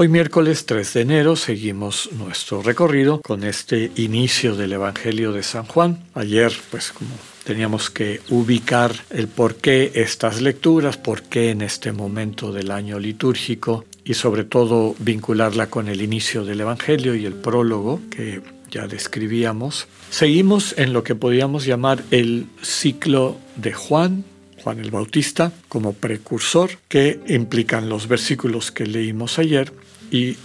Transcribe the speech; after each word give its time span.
Hoy 0.00 0.06
miércoles 0.06 0.64
3 0.64 0.94
de 0.94 1.00
enero 1.00 1.34
seguimos 1.34 2.10
nuestro 2.12 2.62
recorrido 2.62 3.20
con 3.20 3.42
este 3.42 3.90
inicio 3.96 4.54
del 4.54 4.74
Evangelio 4.74 5.32
de 5.32 5.42
San 5.42 5.64
Juan. 5.64 6.04
Ayer, 6.14 6.52
pues 6.70 6.92
como 6.92 7.10
teníamos 7.42 7.90
que 7.90 8.20
ubicar 8.30 8.92
el 9.10 9.26
por 9.26 9.56
qué 9.56 9.90
estas 9.96 10.40
lecturas, 10.40 10.96
por 10.96 11.22
qué 11.22 11.50
en 11.50 11.62
este 11.62 11.90
momento 11.90 12.52
del 12.52 12.70
año 12.70 13.00
litúrgico 13.00 13.86
y 14.04 14.14
sobre 14.14 14.44
todo 14.44 14.94
vincularla 15.00 15.66
con 15.66 15.88
el 15.88 16.00
inicio 16.00 16.44
del 16.44 16.60
Evangelio 16.60 17.16
y 17.16 17.26
el 17.26 17.34
prólogo 17.34 18.00
que 18.08 18.40
ya 18.70 18.86
describíamos. 18.86 19.88
Seguimos 20.10 20.78
en 20.78 20.92
lo 20.92 21.02
que 21.02 21.16
podríamos 21.16 21.64
llamar 21.64 22.04
el 22.12 22.46
ciclo 22.62 23.36
de 23.56 23.72
Juan, 23.72 24.24
Juan 24.62 24.80
el 24.80 24.90
Bautista, 24.90 25.52
como 25.68 25.92
precursor, 25.92 26.70
que 26.88 27.20
implican 27.28 27.88
los 27.88 28.08
versículos 28.08 28.70
que 28.70 28.86
leímos 28.86 29.38
ayer 29.38 29.72
y 30.10 30.36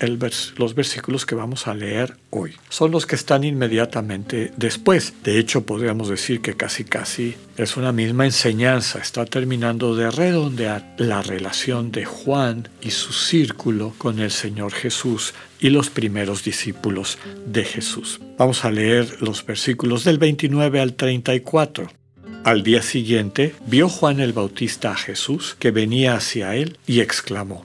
los 0.57 0.75
versículos 0.75 1.25
que 1.25 1.35
vamos 1.35 1.67
a 1.67 1.73
leer 1.73 2.17
hoy. 2.29 2.53
Son 2.69 2.91
los 2.91 3.05
que 3.05 3.15
están 3.15 3.43
inmediatamente 3.43 4.51
después. 4.57 5.13
De 5.23 5.39
hecho, 5.39 5.65
podríamos 5.65 6.09
decir 6.09 6.41
que 6.41 6.55
casi 6.55 6.83
casi 6.83 7.35
es 7.57 7.77
una 7.77 7.91
misma 7.91 8.25
enseñanza. 8.25 8.99
Está 8.99 9.25
terminando 9.25 9.95
de 9.95 10.11
redondear 10.11 10.95
la 10.97 11.21
relación 11.21 11.91
de 11.91 12.05
Juan 12.05 12.69
y 12.81 12.91
su 12.91 13.13
círculo 13.13 13.93
con 13.97 14.19
el 14.19 14.31
Señor 14.31 14.73
Jesús 14.73 15.33
y 15.59 15.69
los 15.69 15.89
primeros 15.89 16.43
discípulos 16.43 17.17
de 17.45 17.63
Jesús. 17.63 18.19
Vamos 18.37 18.65
a 18.65 18.71
leer 18.71 19.21
los 19.21 19.45
versículos 19.45 20.03
del 20.03 20.17
29 20.17 20.81
al 20.81 20.95
34. 20.95 22.02
Al 22.43 22.61
día 22.61 22.81
siguiente 22.81 23.55
vio 23.67 23.87
Juan 23.87 24.19
el 24.19 24.33
Bautista 24.33 24.91
a 24.91 24.95
Jesús 24.95 25.55
que 25.59 25.71
venía 25.71 26.15
hacia 26.15 26.55
él 26.55 26.77
y 26.85 26.99
exclamó, 26.99 27.63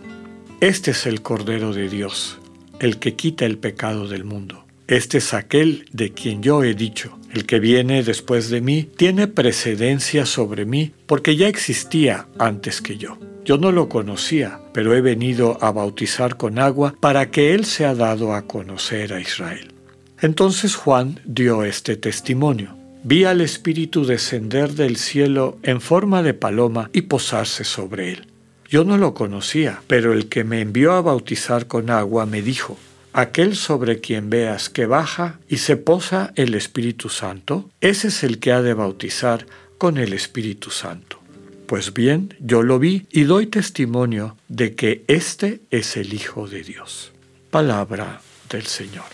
este 0.61 0.93
es 0.93 1.05
el 1.05 1.21
Cordero 1.21 1.73
de 1.73 1.89
Dios, 1.89 2.39
el 2.79 3.01
que 3.01 3.15
quita 3.15 3.45
el 3.45 3.59
pecado 3.59 4.07
del 4.07 4.23
mundo. 4.23 4.65
Este 4.87 5.19
es 5.19 5.35
aquel 5.35 5.89
de 5.91 6.13
quien 6.13 6.45
yo 6.45 6.63
he 6.63 6.75
dicho, 6.75 7.19
el 7.35 7.45
que 7.45 7.59
viene 7.59 8.05
después 8.05 8.51
de 8.51 8.61
mí 8.61 8.85
tiene 8.85 9.27
precedencia 9.27 10.25
sobre 10.27 10.65
mí 10.65 10.93
porque 11.07 11.35
ya 11.35 11.49
existía 11.49 12.29
antes 12.39 12.81
que 12.81 12.99
yo. 12.99 13.19
Yo 13.45 13.59
no 13.59 13.73
lo 13.73 13.89
conocía, 13.89 14.61
pero 14.73 14.95
he 14.95 15.01
venido 15.01 15.59
a 15.61 15.73
bautizar 15.73 16.37
con 16.37 16.61
agua 16.61 16.95
para 17.01 17.33
que 17.33 17.53
Él 17.53 17.65
sea 17.65 17.97
dado 17.97 18.33
a 18.33 18.43
conocer 18.43 19.13
a 19.13 19.21
Israel. 19.21 19.73
Entonces 20.21 20.77
Juan 20.77 21.19
dio 21.25 21.65
este 21.65 21.97
testimonio. 21.97 22.78
Vi 23.05 23.25
al 23.25 23.41
Espíritu 23.41 24.05
descender 24.05 24.73
del 24.75 24.97
cielo 24.97 25.59
en 25.63 25.81
forma 25.81 26.23
de 26.23 26.35
paloma 26.35 26.91
y 26.93 27.03
posarse 27.03 27.65
sobre 27.65 28.13
él. 28.13 28.27
Yo 28.69 28.85
no 28.85 28.99
lo 28.99 29.15
conocía, 29.15 29.83
pero 29.87 30.13
el 30.13 30.29
que 30.29 30.45
me 30.45 30.61
envió 30.61 30.93
a 30.93 31.01
bautizar 31.01 31.67
con 31.67 31.91
agua 31.91 32.27
me 32.27 32.43
dijo, 32.43 32.77
aquel 33.13 33.57
sobre 33.57 34.01
quien 34.01 34.31
veas 34.31 34.69
que 34.69 34.87
baja 34.87 35.39
y 35.49 35.59
se 35.59 35.77
posa 35.77 36.33
el 36.37 36.55
Espíritu 36.55 37.09
Santo, 37.09 37.71
ese 37.81 38.09
es 38.09 38.25
el 38.25 38.39
que 38.39 38.53
ha 38.53 38.63
de 38.63 38.75
bautizar 38.75 39.47
con 39.79 39.97
el 39.97 40.13
Espíritu 40.13 40.71
Santo. 40.71 41.19
Pues 41.67 41.95
bien, 41.95 42.35
yo 42.41 42.63
lo 42.63 42.79
vi 42.79 43.07
y 43.11 43.25
doy 43.25 43.47
testimonio 43.47 44.37
de 44.49 44.75
que 44.75 45.05
este 45.07 45.61
es 45.71 45.97
el 45.97 46.15
Hijo 46.15 46.49
de 46.49 46.63
Dios. 46.63 47.13
Palabra 47.51 48.21
del 48.51 48.67
Señor. 48.67 49.05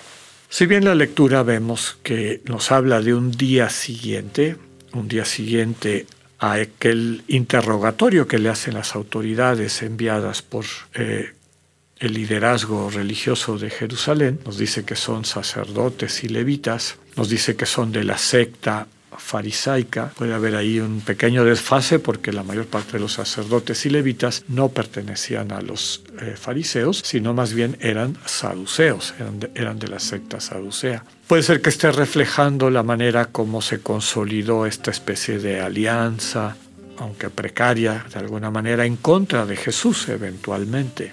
Si 0.55 0.67
bien 0.67 0.85
la 0.85 0.95
lectura 0.95 1.43
vemos 1.43 1.99
que 2.05 2.41
nos 2.45 2.71
habla 2.71 3.01
de 3.01 3.13
un 3.13 3.33
día 3.33 3.71
siguiente, 3.71 4.57
un 4.93 5.09
día 5.09 5.25
siguiente 5.25 6.07
a 6.39 6.53
aquel 6.53 7.25
interrogatorio 7.27 8.29
que 8.29 8.39
le 8.39 8.51
hacen 8.51 8.75
las 8.75 8.95
autoridades 8.95 9.83
enviadas 9.83 10.43
por 10.43 10.65
eh, 10.95 11.33
el 11.99 12.15
liderazgo 12.15 12.89
religioso 12.89 13.59
de 13.59 13.69
Jerusalén. 13.69 14.39
Nos 14.47 14.57
dice 14.57 14.85
que 14.85 14.95
son 14.95 15.25
sacerdotes 15.25 16.23
y 16.23 16.29
levitas, 16.29 16.99
nos 17.17 17.29
dice 17.29 17.57
que 17.57 17.67
son 17.67 17.91
de 17.91 18.05
la 18.05 18.17
secta 18.17 18.87
farisaica. 19.19 20.13
Puede 20.17 20.35
haber 20.35 20.57
ahí 20.57 20.81
un 20.81 21.01
pequeño 21.01 21.45
desfase 21.45 21.99
porque 21.99 22.33
la 22.33 22.43
mayor 22.43 22.67
parte 22.67 22.93
de 22.93 23.01
los 23.01 23.15
sacerdotes 23.15 23.87
y 23.87 23.91
levitas 23.91 24.45
no 24.49 24.69
pertenecían 24.69 25.53
a 25.53 25.61
los 25.61 26.03
eh, 26.21 26.35
fariseos, 26.39 27.03
sino 27.05 27.35
más 27.35 27.53
bien 27.53 27.77
eran 27.81 28.17
saduceos, 28.27 29.15
eran 29.55 29.79
de, 29.79 29.89
la 29.89 29.99
secta 29.99 30.41
saducea. 30.41 31.05
Puede 31.27 31.43
ser 31.43 31.61
que 31.61 31.71
esté 31.71 31.91
reflejando 31.93 32.71
la 32.71 32.83
manera 32.83 33.27
como 33.27 33.63
se 33.63 33.81
consolidó 33.81 34.67
esta 34.67 34.91
especie 34.91 35.39
de 35.39 35.61
alianza, 35.61 36.57
aunque 36.99 37.31
precaria, 37.31 38.05
de 38.13 38.19
alguna 38.19 38.51
manera 38.51 38.87
en 38.87 38.97
contra 38.97 39.47
de 39.47 39.57
Jesús 39.57 40.09
eventualmente. 40.09 41.13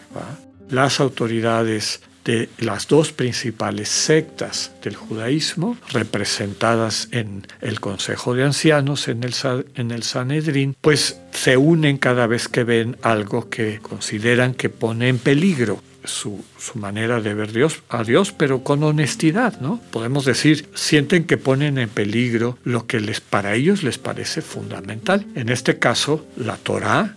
Las 0.69 0.99
autoridades 0.99 2.01
de 2.25 2.49
las 2.59 2.87
dos 2.87 3.11
principales 3.11 3.89
sectas 3.89 4.71
del 4.83 4.95
judaísmo, 4.95 5.77
representadas 5.91 7.07
en 7.11 7.47
el 7.61 7.79
Consejo 7.79 8.35
de 8.35 8.43
Ancianos, 8.43 9.07
en 9.07 9.23
el, 9.23 9.33
en 9.75 9.91
el 9.91 10.03
Sanedrín, 10.03 10.75
pues 10.81 11.19
se 11.31 11.57
unen 11.57 11.97
cada 11.97 12.27
vez 12.27 12.47
que 12.47 12.63
ven 12.63 12.97
algo 13.01 13.49
que 13.49 13.79
consideran 13.81 14.53
que 14.53 14.69
pone 14.69 15.09
en 15.09 15.17
peligro 15.17 15.81
su, 16.03 16.43
su, 16.57 16.79
manera 16.79 17.21
de 17.21 17.33
ver 17.33 17.51
Dios, 17.51 17.83
a 17.89 18.03
Dios, 18.03 18.31
pero 18.31 18.63
con 18.63 18.83
honestidad, 18.83 19.59
¿no? 19.61 19.79
Podemos 19.91 20.25
decir, 20.25 20.67
sienten 20.73 21.25
que 21.25 21.37
ponen 21.37 21.77
en 21.77 21.89
peligro 21.89 22.57
lo 22.63 22.87
que 22.87 22.99
les, 22.99 23.21
para 23.21 23.53
ellos 23.53 23.83
les 23.83 23.97
parece 23.97 24.41
fundamental. 24.41 25.25
En 25.35 25.49
este 25.49 25.77
caso, 25.77 26.25
la 26.37 26.57
Torá 26.57 27.15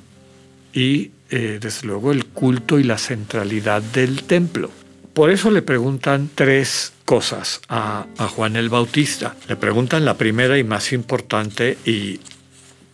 y, 0.74 1.12
eh, 1.30 1.58
desde 1.60 1.86
luego, 1.86 2.12
el 2.12 2.26
culto 2.26 2.78
y 2.78 2.84
la 2.84 2.98
centralidad 2.98 3.80
del 3.80 4.24
templo. 4.24 4.70
Por 5.14 5.30
eso 5.30 5.52
le 5.52 5.62
preguntan 5.62 6.28
tres 6.34 6.92
cosas 7.04 7.60
a, 7.68 8.06
Juan 8.34 8.56
el 8.56 8.68
Bautista. 8.68 9.36
Le 9.48 9.54
preguntan 9.54 10.04
la 10.04 10.18
primera 10.18 10.58
y 10.58 10.64
más 10.64 10.92
importante 10.92 11.78
y 11.84 12.20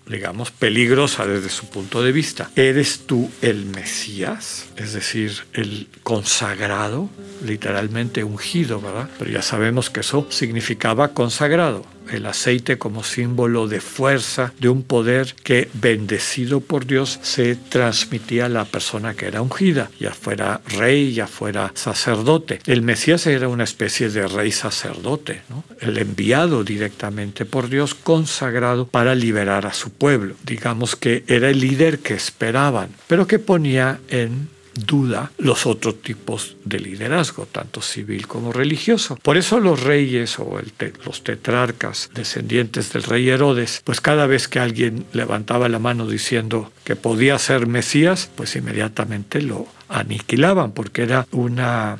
digamos, 0.06 0.50
peligrosa 0.50 1.24
desde 1.24 1.48
su 1.48 1.66
punto 1.70 2.02
de 2.02 2.10
vista. 2.10 2.50
¿Eres 2.56 3.06
tú 3.06 3.30
el 3.42 3.64
Mesías? 3.66 4.66
Es 4.76 4.92
decir, 4.92 5.32
el 5.52 5.86
consagrado, 6.02 7.08
literalmente 7.46 8.24
ungido, 8.24 8.80
¿verdad? 8.80 9.08
Pero 9.18 9.30
ya 9.30 9.40
sabemos 9.40 9.88
que 9.88 10.00
eso 10.00 10.26
significaba 10.30 11.14
consagrado 11.14 11.86
el 12.12 12.26
aceite 12.26 12.78
como 12.78 13.04
símbolo 13.04 13.68
de 13.68 13.80
fuerza, 13.80 14.52
de 14.58 14.68
un 14.68 14.82
poder 14.82 15.34
que 15.42 15.68
bendecido 15.74 16.60
por 16.60 16.86
Dios 16.86 17.18
se 17.22 17.56
transmitía 17.56 18.46
a 18.46 18.48
la 18.48 18.64
persona 18.64 19.14
que 19.14 19.26
era 19.26 19.42
ungida, 19.42 19.90
ya 19.98 20.12
fuera 20.12 20.60
rey, 20.76 21.12
ya 21.12 21.26
fuera 21.26 21.72
sacerdote. 21.74 22.60
El 22.66 22.82
Mesías 22.82 23.26
era 23.26 23.48
una 23.48 23.64
especie 23.64 24.08
de 24.10 24.26
rey 24.26 24.52
sacerdote, 24.52 25.42
el 25.80 25.98
enviado 25.98 26.64
directamente 26.64 27.44
por 27.44 27.68
Dios, 27.68 27.94
consagrado 27.94 28.86
para 28.86 29.14
liberar 29.14 29.66
a 29.66 29.72
su 29.72 29.90
pueblo. 29.90 30.34
Digamos 30.44 30.96
que 30.96 31.24
era 31.26 31.50
el 31.50 31.60
líder 31.60 32.00
que 32.00 32.14
esperaban, 32.14 32.90
pero 33.06 33.26
que 33.26 33.38
ponía 33.38 34.00
en 34.08 34.48
duda 34.74 35.30
los 35.38 35.66
otros 35.66 36.02
tipos 36.02 36.56
de 36.64 36.80
liderazgo, 36.80 37.46
tanto 37.50 37.82
civil 37.82 38.26
como 38.26 38.52
religioso. 38.52 39.16
Por 39.16 39.36
eso 39.36 39.60
los 39.60 39.82
reyes 39.82 40.38
o 40.38 40.60
los 41.04 41.24
tetrarcas 41.24 42.10
descendientes 42.14 42.92
del 42.92 43.02
rey 43.02 43.28
Herodes, 43.28 43.82
pues 43.84 44.00
cada 44.00 44.26
vez 44.26 44.48
que 44.48 44.60
alguien 44.60 45.06
levantaba 45.12 45.68
la 45.68 45.78
mano 45.78 46.06
diciendo 46.06 46.72
que 46.84 46.96
podía 46.96 47.38
ser 47.38 47.66
Mesías, 47.66 48.30
pues 48.34 48.56
inmediatamente 48.56 49.42
lo 49.42 49.66
aniquilaban 49.88 50.72
porque 50.72 51.02
era 51.02 51.26
una, 51.32 51.98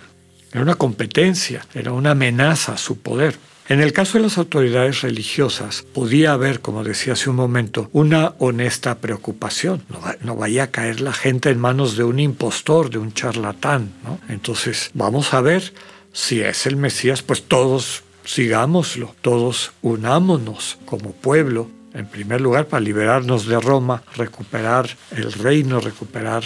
era 0.52 0.62
una 0.62 0.75
competencia, 0.76 1.66
era 1.75 1.93
una 1.93 2.12
amenaza 2.12 2.75
a 2.75 2.78
su 2.78 2.99
poder. 2.99 3.37
En 3.70 3.81
el 3.81 3.93
caso 3.93 4.19
de 4.19 4.25
las 4.25 4.37
autoridades 4.37 5.02
religiosas, 5.02 5.84
podía 5.94 6.32
haber, 6.32 6.58
como 6.58 6.82
decía 6.82 7.12
hace 7.12 7.31
un 7.31 7.37
momento, 7.37 7.88
una 7.93 8.34
honesta 8.38 8.99
preocupación. 8.99 9.84
No, 10.25 10.34
vaya 10.34 10.64
a 10.64 10.70
caer 10.72 11.00
la 11.00 11.12
gente 11.12 11.50
en 11.50 11.61
manos 11.61 11.96
de 11.96 12.02
un 12.02 12.19
impostor, 12.19 12.90
de 12.90 12.99
un 12.99 13.12
charlatán. 13.12 13.93
Entonces, 14.28 14.90
vamos 14.93 15.32
a 15.34 15.40
ver 15.40 15.72
si 16.12 16.40
es 16.40 16.67
el 16.67 16.75
Mesías, 16.75 17.22
pues 17.22 17.44
todos 17.44 18.02
sigámoslo, 18.25 19.14
todos 19.22 19.70
unámonos 19.82 20.78
como 20.84 21.12
pueblo 21.12 21.70
en 21.94 22.06
primer 22.06 22.40
lugar 22.40 22.66
para 22.66 22.81
liberarnos 22.81 23.46
de 23.46 23.61
Roma, 23.61 24.02
recuperar 24.16 24.90
el 25.16 25.32
reino, 25.32 25.78
recuperar 25.78 26.43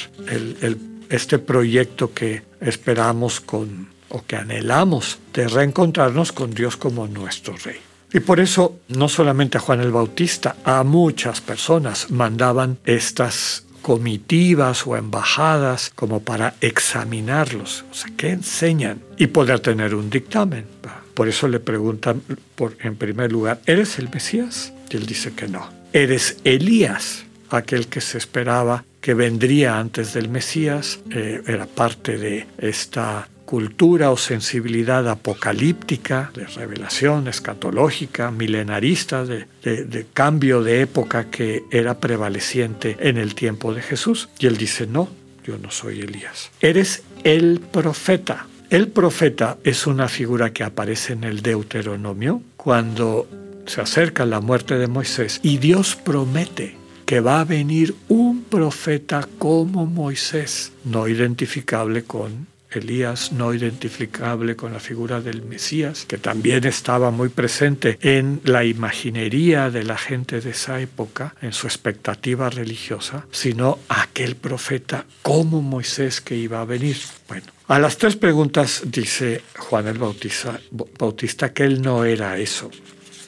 este 1.09 1.39
proyecto 1.39 2.13
que 2.13 2.43
esperamos 2.61 3.41
con 3.41 3.94
o 4.15 4.25
que 4.25 4.37
anhelamos 4.37 5.19
de 5.33 5.49
reencontrarnos 5.49 6.31
con 6.31 6.55
Dios 6.55 6.77
como 6.77 7.09
nuestro 7.09 7.57
Rey. 7.57 7.81
Y 8.13 8.21
por 8.21 8.39
eso 8.39 8.79
no 8.89 9.09
solamente 9.09 9.59
a 9.59 9.61
Juan 9.61 9.81
el 9.81 9.91
Bautista, 9.91 10.55
a 10.65 10.85
muchas 10.85 11.41
personas 11.41 12.13
mandaban 12.13 12.79
estas 12.85 13.67
comitivas 13.83 14.87
o 14.87 14.97
embajadas 14.97 15.91
como 15.97 16.21
para 16.21 16.55
examinarlos, 16.61 17.85
o 17.91 17.95
sea, 17.95 18.13
qué 18.17 18.31
enseñan 18.31 19.01
y 19.19 19.27
poder 19.27 19.59
tener 19.59 19.97
un 19.97 20.11
dictamen. 20.11 20.65
Por 21.13 21.29
eso 21.29 21.49
le 21.49 21.59
preguntan, 21.59 22.23
por, 22.55 22.77
en 22.81 22.95
primer 22.97 23.33
lugar, 23.33 23.61
¿eres 23.67 23.99
el 23.99 24.09
Mesías? 24.11 24.73
Y 24.91 24.97
él 24.97 25.07
dice 25.07 25.33
que 25.33 25.49
no. 25.49 25.69
¿Eres 25.93 26.39
Elías? 26.45 27.25
Aquel 27.51 27.89
que 27.89 28.01
se 28.01 28.19
esperaba 28.19 28.85
que 29.01 29.15
vendría 29.15 29.79
antes 29.79 30.15
del 30.15 30.29
Mesías, 30.29 31.01
eh, 31.11 31.43
era 31.47 31.67
parte 31.67 32.17
de 32.17 32.47
esta 32.59 33.29
cultura 33.45 34.11
o 34.11 34.17
sensibilidad 34.17 35.09
apocalíptica, 35.09 36.31
de 36.35 36.47
revelación 36.47 37.29
escatológica, 37.29 38.31
milenarista, 38.31 39.25
de, 39.25 40.07
cambio 40.13 40.63
de 40.63 40.81
época 40.81 41.31
que 41.31 41.65
era 41.71 41.99
prevaleciente 41.99 42.97
en 43.01 43.17
el 43.19 43.35
tiempo 43.35 43.75
de 43.75 43.83
Jesús. 43.83 44.29
Y 44.39 44.47
él 44.47 44.57
dice, 44.57 44.87
no, 44.87 45.09
yo 45.45 45.59
no 45.59 45.71
soy 45.71 46.01
Elías. 46.01 46.51
Eres 46.61 47.03
el 47.23 47.61
profeta. 47.61 48.47
El 48.71 48.89
profeta 48.89 49.59
es 49.63 49.87
una 49.87 50.09
figura 50.09 50.53
que 50.53 50.65
aparece 50.65 51.13
en 51.13 51.25
el 51.25 51.43
Deuteronomio 51.43 52.43
cuando 52.57 53.29
se 53.67 53.81
acerca 53.81 54.27
la 54.27 54.41
muerte 54.41 54.79
de 54.79 54.89
Moisés 54.89 55.41
y 55.43 55.59
Dios 55.59 55.97
promete 55.97 56.77
que 57.07 57.21
va 57.21 57.41
a 57.41 57.45
venir 57.45 57.95
un 58.09 58.45
profeta 58.45 59.29
como 59.39 59.87
Moisés, 59.87 60.73
no 60.85 61.07
identificable 61.07 62.05
con 62.05 62.47
Elías, 62.77 63.33
no 63.33 63.55
identificable 63.55 64.57
con 64.57 64.73
la 64.73 64.81
figura 64.81 65.21
del 65.21 65.43
Mesías, 65.43 66.05
que 66.07 66.19
también 66.19 66.65
estaba 66.65 67.11
muy 67.11 67.29
presente 67.29 67.99
en 68.01 68.41
la 68.45 68.65
imaginería 68.65 69.71
de 69.71 69.85
la 69.85 69.97
gente 69.97 70.41
de 70.41 70.51
esa 70.51 70.81
época, 70.81 71.35
en 71.43 71.53
su 71.53 71.67
expectativa 71.67 72.51
religiosa, 72.51 73.27
sino 73.31 73.79
aquel 73.89 74.37
profeta 74.37 75.07
como 75.23 75.63
Moisés 75.63 76.21
que 76.21 76.37
iba 76.37 76.61
a 76.61 76.65
venir. 76.65 76.97
Bueno, 77.29 77.47
a 77.69 77.79
las 77.79 77.97
tres 77.97 78.17
preguntas 78.17 78.83
dice 78.85 79.43
Juan 79.57 79.87
el 79.89 79.99
Bautista, 79.99 80.61
Bautista 80.71 81.53
que 81.53 81.65
él 81.65 81.81
no 81.81 82.05
era 82.05 82.39
eso. 82.39 82.71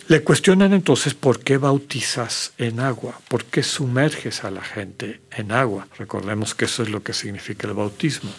Le 0.09 0.23
cuestionan 0.23 0.73
entonces 0.73 1.15
por 1.15 1.41
qué 1.41 1.57
bautizas 1.57 2.53
en 2.59 2.79
agua, 2.79 3.21
por 3.27 3.45
qué 3.45 3.65
sumerges 3.65 4.45
a 4.45 4.53
la 4.53 4.63
gente 4.63 5.21
en 5.33 5.51
agua. 5.51 5.89
Recordemos 5.99 6.55
que 6.55 6.67
eso 6.67 6.85
es 6.85 6.91
lo 6.91 7.03
que 7.03 7.13
significa 7.13 7.67
el 7.67 7.75
bautismo. 7.75 8.31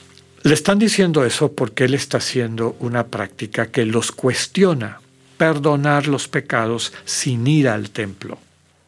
Le 0.48 0.54
están 0.54 0.80
diciendo 0.80 1.26
eso 1.26 1.52
porque 1.52 1.84
él 1.84 1.94
está 1.94 2.20
haciendo 2.20 2.78
una 2.80 3.08
práctica 3.08 3.66
que 3.66 3.86
los 3.86 4.14
cuestiona, 4.14 5.02
perdonar 5.38 6.08
los 6.08 6.30
pecados 6.30 6.94
sin 7.04 7.46
ir 7.48 7.68
al 7.68 7.90
templo, 7.90 8.38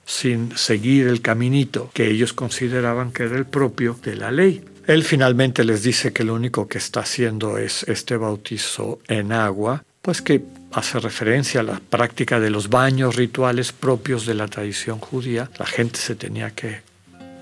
sin 0.05 0.55
seguir 0.55 1.07
el 1.07 1.19
caminito 1.19 1.91
que 1.93 2.09
ellos 2.09 2.31
consideraban 2.31 3.11
que 3.11 3.23
era 3.23 3.35
el 3.35 3.45
propio 3.45 3.99
de 4.01 4.15
la 4.15 4.31
ley. 4.31 4.63
Él 4.87 5.03
finalmente 5.03 5.65
les 5.65 5.83
dice 5.83 6.13
que 6.13 6.23
lo 6.23 6.33
único 6.33 6.69
que 6.69 6.77
está 6.77 7.01
haciendo 7.01 7.57
es 7.57 7.83
este 7.89 8.15
bautizo 8.15 8.99
en 9.09 9.33
agua, 9.33 9.83
pues 10.01 10.21
que 10.21 10.41
hace 10.71 10.97
referencia 11.01 11.59
a 11.59 11.63
la 11.63 11.81
práctica 11.89 12.39
de 12.39 12.51
los 12.51 12.69
baños 12.69 13.17
rituales 13.17 13.73
propios 13.73 14.25
de 14.25 14.35
la 14.35 14.47
tradición 14.47 14.99
judía. 14.99 15.51
La 15.59 15.65
gente 15.65 15.99
se 15.99 16.15
tenía 16.15 16.51
que 16.51 16.83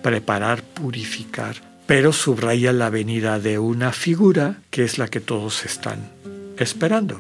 preparar, 0.02 0.64
purificar 0.64 1.67
pero 1.88 2.14
subraya 2.14 2.74
la 2.74 2.90
venida 2.90 3.40
de 3.40 3.58
una 3.58 3.92
figura 3.92 4.58
que 4.70 4.84
es 4.84 4.98
la 4.98 5.08
que 5.08 5.22
todos 5.22 5.66
están 5.66 6.12
esperando. 6.58 7.20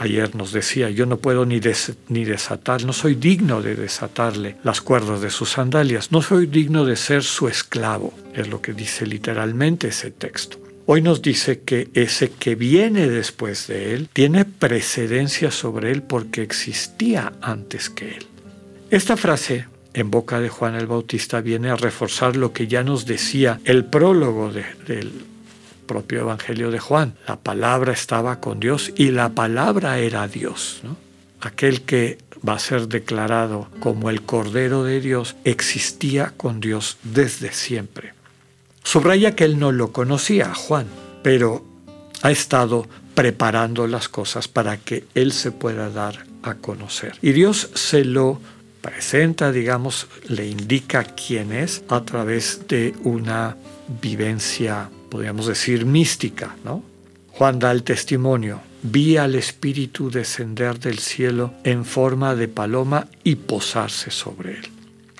Ayer 0.00 0.36
nos 0.36 0.52
decía, 0.52 0.90
yo 0.90 1.06
no 1.06 1.16
puedo 1.16 1.44
ni, 1.44 1.60
ni 2.08 2.24
desatar, 2.24 2.84
no 2.84 2.92
soy 2.92 3.16
digno 3.16 3.60
de 3.60 3.74
desatarle 3.74 4.56
las 4.62 4.80
cuerdas 4.80 5.20
de 5.20 5.30
sus 5.30 5.50
sandalias, 5.50 6.12
no 6.12 6.22
soy 6.22 6.46
digno 6.46 6.84
de 6.84 6.94
ser 6.94 7.24
su 7.24 7.48
esclavo, 7.48 8.14
es 8.32 8.46
lo 8.46 8.62
que 8.62 8.72
dice 8.72 9.06
literalmente 9.06 9.88
ese 9.88 10.12
texto. 10.12 10.60
Hoy 10.86 11.02
nos 11.02 11.20
dice 11.20 11.62
que 11.62 11.88
ese 11.94 12.30
que 12.30 12.54
viene 12.54 13.08
después 13.08 13.66
de 13.66 13.94
él 13.94 14.08
tiene 14.12 14.44
precedencia 14.44 15.50
sobre 15.50 15.90
él 15.90 16.02
porque 16.02 16.42
existía 16.42 17.32
antes 17.42 17.90
que 17.90 18.18
él. 18.18 18.26
Esta 18.90 19.16
frase 19.16 19.66
en 19.94 20.10
boca 20.10 20.40
de 20.40 20.48
Juan 20.48 20.74
el 20.74 20.86
Bautista 20.86 21.40
viene 21.40 21.70
a 21.70 21.76
reforzar 21.76 22.36
lo 22.36 22.52
que 22.52 22.66
ya 22.66 22.82
nos 22.82 23.06
decía 23.06 23.60
el 23.64 23.84
prólogo 23.84 24.52
del 24.52 25.12
propio 25.86 26.20
Evangelio 26.20 26.70
de 26.70 26.78
Juan. 26.78 27.14
La 27.26 27.36
palabra 27.36 27.92
estaba 27.92 28.40
con 28.40 28.60
Dios 28.60 28.92
y 28.96 29.10
la 29.10 29.30
palabra 29.30 29.98
era 29.98 30.28
Dios. 30.28 30.82
Aquel 31.40 31.82
que 31.82 32.18
va 32.46 32.54
a 32.54 32.58
ser 32.58 32.88
declarado 32.88 33.68
como 33.80 34.10
el 34.10 34.22
Cordero 34.22 34.84
de 34.84 35.00
Dios 35.00 35.36
existía 35.44 36.32
con 36.36 36.60
Dios 36.60 36.98
desde 37.02 37.52
siempre. 37.52 38.12
Subraya 38.84 39.34
que 39.34 39.44
él 39.44 39.58
no 39.58 39.72
lo 39.72 39.92
conocía, 39.92 40.54
Juan, 40.54 40.86
pero 41.22 41.64
ha 42.22 42.30
estado 42.30 42.86
preparando 43.14 43.86
las 43.86 44.08
cosas 44.08 44.46
para 44.48 44.76
que 44.76 45.04
él 45.14 45.32
se 45.32 45.50
pueda 45.50 45.90
dar 45.90 46.24
a 46.42 46.54
conocer. 46.54 47.18
Y 47.20 47.32
Dios 47.32 47.70
se 47.74 48.04
lo 48.04 48.40
presenta, 48.80 49.52
digamos, 49.52 50.06
le 50.28 50.46
indica 50.46 51.04
quién 51.04 51.52
es 51.52 51.82
a 51.88 52.04
través 52.04 52.66
de 52.68 52.94
una 53.04 53.56
vivencia, 54.00 54.90
podríamos 55.10 55.46
decir, 55.46 55.84
mística, 55.84 56.56
¿no? 56.64 56.82
Juan 57.32 57.58
da 57.58 57.70
el 57.70 57.82
testimonio, 57.82 58.60
vi 58.82 59.16
al 59.16 59.34
Espíritu 59.34 60.10
descender 60.10 60.78
del 60.78 60.98
cielo 60.98 61.54
en 61.64 61.84
forma 61.84 62.34
de 62.34 62.48
paloma 62.48 63.08
y 63.22 63.36
posarse 63.36 64.10
sobre 64.10 64.58
él. 64.58 64.68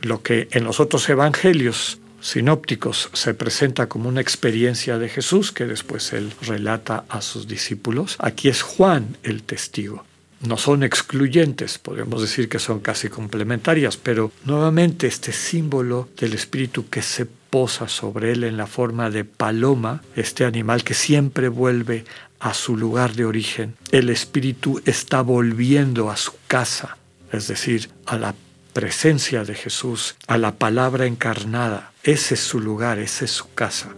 Lo 0.03 0.23
que 0.23 0.49
en 0.53 0.65
los 0.65 0.81
otros 0.81 1.09
evangelios 1.09 1.99
sinópticos 2.21 3.11
se 3.13 3.35
presenta 3.35 3.89
como 3.89 4.09
una 4.09 4.21
experiencia 4.21 4.99
de 4.99 5.09
Jesús 5.09 5.53
que 5.53 5.67
después 5.67 6.13
él 6.13 6.33
relata 6.43 7.05
a 7.09 7.21
sus 7.21 7.47
discípulos, 7.47 8.17
aquí 8.19 8.49
es 8.49 8.63
Juan 8.63 9.17
el 9.23 9.43
testigo 9.45 10.05
no 10.41 10.57
son 10.57 10.83
excluyentes, 10.83 11.79
podemos 11.79 12.23
decir 12.23 12.49
que 12.49 12.59
son 12.59 12.81
casi 12.81 13.09
complementarias, 13.09 13.97
pero 13.97 14.31
nuevamente 14.45 15.07
este 15.07 15.33
símbolo 15.33 16.09
del 16.17 16.35
espíritu 16.35 16.89
que 16.89 17.03
se 17.03 17.27
posa 17.27 17.89
sobre 17.89 18.33
él 18.33 18.45
en 18.45 18.57
la 18.57 18.67
forma 18.67 19.11
de 19.11 19.25
paloma, 19.25 20.03
este 20.15 20.45
animal 20.45 20.85
que 20.85 20.95
siempre 20.95 21.49
vuelve 21.49 22.05
a 22.41 22.55
su 22.55 22.77
lugar 22.77 23.15
de 23.15 23.25
origen, 23.25 23.75
el 23.91 24.11
espíritu 24.11 24.81
está 24.85 25.23
volviendo 25.23 26.11
a 26.11 26.17
su 26.17 26.33
casa, 26.47 26.97
es 27.33 27.49
decir, 27.49 27.91
a 28.07 28.17
la 28.17 28.35
presencia 28.73 29.45
de 29.45 29.55
Jesús, 29.55 30.15
a 30.29 30.39
la 30.39 30.55
palabra 30.55 31.07
encarnada, 31.07 31.93
ese 32.05 32.35
es 32.35 32.41
su 32.41 32.61
lugar, 32.61 33.01
esa 33.01 33.25
es 33.25 33.33
su 33.33 33.53
casa, 33.55 33.89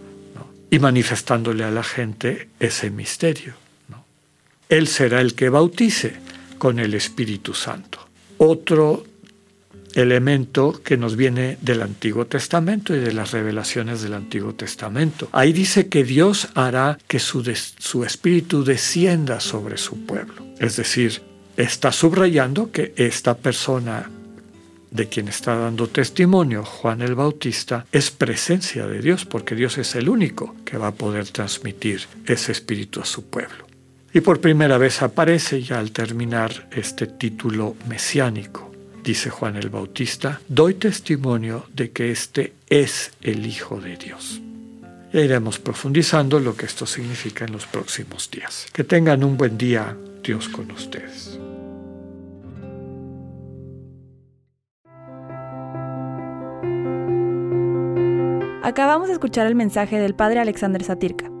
y 0.71 0.79
manifestándole 0.79 1.63
a 1.63 1.71
la 1.71 1.83
gente 1.83 2.49
ese 2.59 2.89
misterio. 2.89 3.53
Él 4.69 4.87
será 4.87 5.19
el 5.19 5.35
que 5.35 5.49
bautice, 5.49 6.15
con 6.61 6.77
el 6.77 6.93
Espíritu 6.93 7.55
Santo. 7.55 7.97
Otro 8.37 9.03
elemento 9.95 10.79
que 10.83 10.95
nos 10.95 11.15
viene 11.15 11.57
del 11.59 11.81
Antiguo 11.81 12.27
Testamento 12.27 12.95
y 12.95 12.99
de 12.99 13.13
las 13.13 13.31
revelaciones 13.31 14.03
del 14.03 14.13
Antiguo 14.13 14.53
Testamento. 14.53 15.27
Ahí 15.31 15.53
dice 15.53 15.87
que 15.87 16.03
Dios 16.03 16.49
hará 16.53 16.99
que 17.07 17.17
su, 17.17 17.43
su 17.79 18.03
espíritu 18.03 18.63
descienda 18.63 19.39
sobre 19.39 19.79
su 19.79 20.05
pueblo. 20.05 20.45
Es 20.59 20.75
decir, 20.75 21.23
está 21.57 21.91
subrayando 21.91 22.71
que 22.71 22.93
esta 22.95 23.35
persona 23.35 24.11
de 24.91 25.09
quien 25.09 25.29
está 25.29 25.55
dando 25.55 25.87
testimonio 25.87 26.63
Juan 26.63 27.01
el 27.01 27.15
Bautista 27.15 27.87
es 27.91 28.11
presencia 28.11 28.85
de 28.85 29.01
Dios, 29.01 29.25
porque 29.25 29.55
Dios 29.55 29.79
es 29.79 29.95
el 29.95 30.09
único 30.09 30.55
que 30.63 30.77
va 30.77 30.89
a 30.89 30.93
poder 30.93 31.27
transmitir 31.29 32.01
ese 32.27 32.51
espíritu 32.51 33.01
a 33.01 33.05
su 33.05 33.23
pueblo. 33.25 33.70
Y 34.13 34.21
por 34.21 34.41
primera 34.41 34.77
vez 34.77 35.01
aparece 35.01 35.61
ya 35.61 35.79
al 35.79 35.91
terminar 35.91 36.67
este 36.71 37.07
título 37.07 37.75
mesiánico. 37.87 38.69
Dice 39.03 39.29
Juan 39.29 39.55
el 39.55 39.69
Bautista, 39.69 40.41
doy 40.47 40.73
testimonio 40.73 41.65
de 41.73 41.91
que 41.91 42.11
este 42.11 42.53
es 42.67 43.11
el 43.21 43.45
Hijo 43.45 43.79
de 43.79 43.95
Dios. 43.95 44.41
Y 45.13 45.19
iremos 45.19 45.59
profundizando 45.59 46.39
lo 46.39 46.55
que 46.55 46.65
esto 46.65 46.85
significa 46.85 47.45
en 47.45 47.53
los 47.53 47.65
próximos 47.65 48.29
días. 48.29 48.67
Que 48.73 48.83
tengan 48.83 49.23
un 49.23 49.37
buen 49.37 49.57
día, 49.57 49.95
Dios 50.23 50.49
con 50.49 50.69
ustedes. 50.71 51.39
Acabamos 58.61 59.07
de 59.07 59.13
escuchar 59.13 59.47
el 59.47 59.55
mensaje 59.55 59.99
del 59.99 60.15
Padre 60.15 60.39
Alexander 60.39 60.83
Satirka. 60.83 61.40